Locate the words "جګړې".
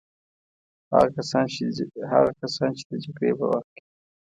3.03-3.31